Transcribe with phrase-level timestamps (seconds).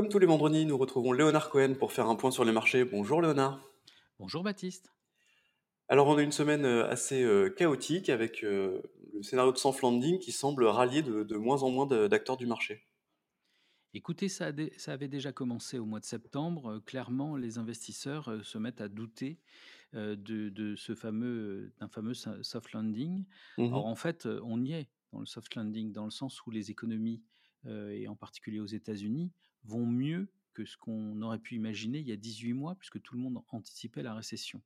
[0.00, 2.86] Comme tous les vendredis, nous retrouvons Léonard Cohen pour faire un point sur les marchés.
[2.86, 3.62] Bonjour Léonard.
[4.18, 4.90] Bonjour Baptiste.
[5.88, 8.80] Alors on a une semaine euh, assez euh, chaotique avec euh,
[9.12, 12.46] le scénario de soft landing qui semble rallier de, de moins en moins d'acteurs du
[12.46, 12.86] marché.
[13.92, 14.50] Écoutez, ça,
[14.86, 16.80] avait déjà commencé au mois de septembre.
[16.86, 19.38] Clairement, les investisseurs se mettent à douter
[19.92, 23.26] de, de ce fameux, d'un fameux so- soft landing.
[23.58, 23.66] Mhm.
[23.66, 26.70] Alors en fait, on y est dans le soft landing, dans le sens où les
[26.70, 27.22] économies,
[27.68, 29.30] et en particulier aux États-Unis,
[29.64, 33.14] vont mieux que ce qu'on aurait pu imaginer il y a 18 mois, puisque tout
[33.14, 34.62] le monde anticipait la récession.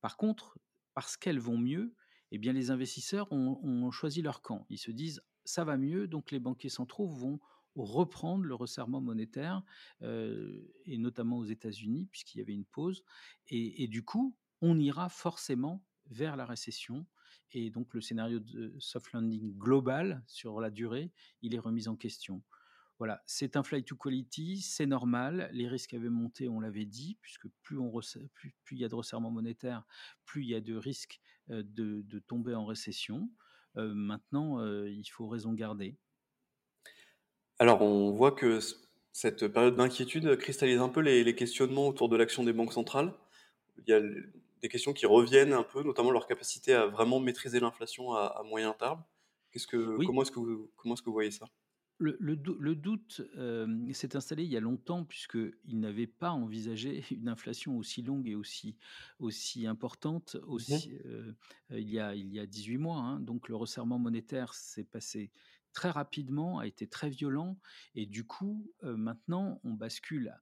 [0.00, 0.58] Par contre,
[0.94, 1.94] parce qu'elles vont mieux,
[2.32, 4.66] eh bien les investisseurs ont, choisi leur camp.
[4.70, 7.40] Ils se disent ça va mieux, donc les banquiers centraux vont
[7.74, 9.62] reprendre le resserrement monétaire,
[10.02, 13.02] euh, et notamment aux États-Unis, puisqu'il y avait une pause.
[13.48, 17.06] Et, et du coup, on ira forcément vers la récession.
[17.52, 21.10] Et donc le scénario de soft landing global sur la durée,
[21.42, 22.42] il est remis en question.
[23.02, 25.50] Voilà, c'est un flight to quality, c'est normal.
[25.52, 28.88] Les risques avaient monté, on l'avait dit, puisque plus, resserre- plus, plus il y a
[28.88, 29.84] de resserrement monétaire,
[30.24, 33.28] plus il y a de risques de, de tomber en récession.
[33.76, 35.98] Euh, maintenant, euh, il faut raison garder.
[37.58, 38.58] Alors on voit que
[39.12, 43.14] cette période d'inquiétude cristallise un peu les, les questionnements autour de l'action des banques centrales.
[43.78, 44.00] Il y a
[44.62, 48.42] des questions qui reviennent un peu, notamment leur capacité à vraiment maîtriser l'inflation à, à
[48.44, 49.04] moyen terme.
[49.52, 51.46] Qu'est-ce que, Oui, comment est-ce que vous, comment est-ce que vous voyez ça?
[52.02, 56.30] Le, le dou- le doute euh, s'est installé il y a longtemps, puisqu'il n'avait pas
[56.32, 58.76] envisagé une inflation aussi longue et aussi,
[59.18, 60.36] aussi importante
[60.68, 60.82] Mhm.
[60.82, 61.32] aussi, euh,
[61.70, 62.98] euh, il, y a, il y a 18 mois.
[62.98, 63.20] hein.
[63.20, 65.32] Donc le resserrement monétaire s'est passé
[65.72, 67.58] très rapidement, a été très violent,
[67.94, 70.34] et du coup, euh, maintenant, on bascule,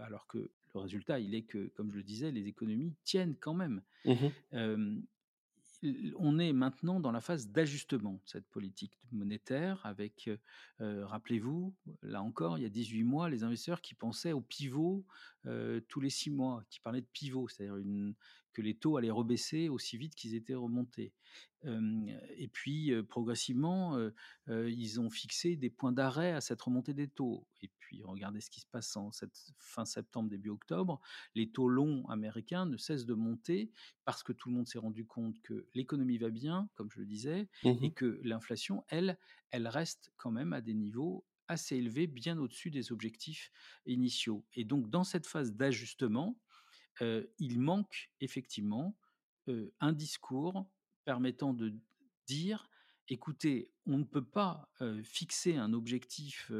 [0.00, 3.54] alors que le résultat, il est que, comme je le disais, les économies tiennent quand
[3.54, 3.82] même.
[4.04, 4.40] Mhm.
[6.16, 10.28] On est maintenant dans la phase d'ajustement de cette politique monétaire avec,
[10.78, 15.04] rappelez-vous, là encore, il y a 18 mois, les investisseurs qui pensaient au pivot
[15.88, 18.14] tous les six mois, qui parlaient de pivot, c'est-à-dire une-
[18.52, 21.14] que les taux allaient rebaisser aussi vite qu'ils étaient remontés.
[21.66, 26.94] Euh, et puis, euh, progressivement, euh, ils ont fixé des points d'arrêt à cette remontée
[26.94, 27.46] des taux.
[27.62, 31.00] Et puis, regardez ce qui se passe en cette fin septembre, début octobre.
[31.34, 33.70] Les taux longs américains ne cessent de monter
[34.04, 37.06] parce que tout le monde s'est rendu compte que l'économie va bien, comme je le
[37.06, 37.48] disais,
[37.80, 37.92] et Mhm.
[37.92, 39.18] que l'inflation, elle,
[39.50, 43.50] elle reste quand même à des niveaux assez élevés, bien au-dessus des objectifs
[43.84, 44.46] initiaux.
[44.54, 46.38] Et donc, dans cette phase d'ajustement,
[47.00, 48.96] il manque effectivement
[49.80, 50.66] un discours
[51.04, 51.74] permettant de
[52.26, 52.68] dire,
[53.08, 54.70] écoutez, on ne peut pas
[55.02, 56.52] fixer un objectif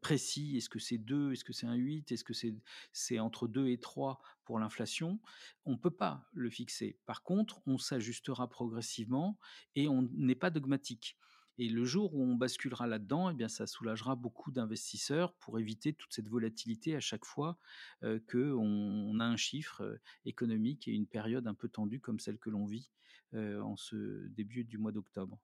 [0.00, 2.54] précis, est-ce que c'est 2, est-ce que c'est un 8, est-ce que c'est
[2.92, 5.20] c'est entre 2 et 3 pour l'inflation,
[5.64, 6.98] on ne peut pas le fixer.
[7.06, 9.38] Par contre, on s'ajustera progressivement
[9.74, 11.16] et on n'est pas dogmatique.
[11.60, 15.92] Et le jour où on basculera là-dedans, eh bien, ça soulagera beaucoup d'investisseurs pour éviter
[15.92, 17.58] toute cette volatilité à chaque fois
[18.02, 22.50] euh, on a un chiffre économique et une période un peu tendue comme celle que
[22.50, 22.90] l'on vit
[23.34, 25.38] euh, en ce début du mois d'octobre.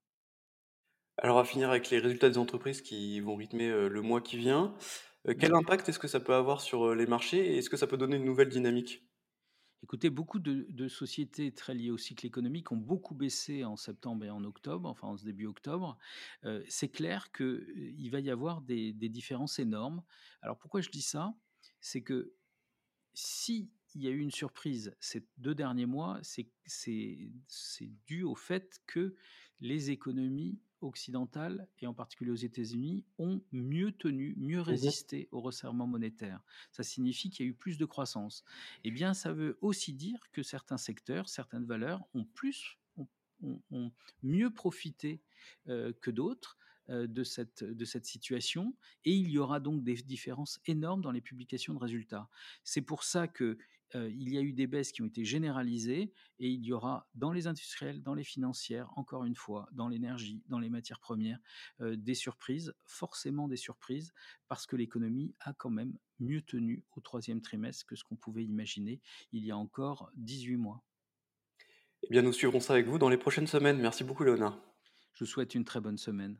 [1.18, 4.74] Alors à finir avec les résultats des entreprises qui vont rythmer le mois qui vient,
[5.38, 5.54] quel Oui.
[5.54, 8.16] impact est-ce que ça peut avoir sur les marchés et est-ce que ça peut donner
[8.16, 9.06] une nouvelle dynamique?
[9.82, 14.30] Écoutez, beaucoup de, sociétés très liées au cycle économique ont beaucoup baissé en septembre et
[14.30, 15.98] en octobre, enfin en ce début octobre.
[16.44, 20.02] Euh, c'est clair qu'il va y avoir des différences énormes.
[20.42, 21.34] Alors pourquoi je dis ça?
[21.80, 22.34] C'est que
[23.14, 26.50] si il y a eu une surprise ces 2 derniers mois, c'est
[28.06, 29.14] dû au fait que
[29.60, 34.92] les économies occidentales et en particulier aux États-Unis ont mieux tenu, mieux Mhm.
[35.00, 36.42] résisté au resserrement monétaire.
[36.70, 38.44] Ça signifie qu'il y a eu plus de croissance.
[38.84, 43.08] Eh bien, ça veut aussi dire que certains secteurs, certaines valeurs ont plus ont
[43.42, 43.92] ont ont
[44.22, 45.22] mieux profité,
[45.68, 46.58] heu, que d'autres,
[46.90, 51.10] heu, de cette de cette situation et il y aura donc des différences énormes dans
[51.12, 52.28] les publications de résultats.
[52.64, 53.58] C'est pour ça que,
[53.94, 57.08] heu, il y a eu des baisses qui ont été généralisées et il y aura
[57.14, 61.38] dans les industriels, dans les financières, encore une fois, dans l'énergie, dans les matières premières,
[61.80, 64.12] heu, des surprises, forcément des surprises,
[64.48, 68.44] parce que l'économie a quand même mieux tenu au troisième trimestre que ce qu'on pouvait
[68.44, 69.00] imaginer
[69.32, 70.82] il y a encore 18 mois.
[72.04, 73.78] Eh bien, nous suivrons ça avec vous dans les prochaines semaines.
[73.78, 74.58] Merci beaucoup, Léonard.
[75.14, 76.38] Je vous souhaite une très bonne semaine.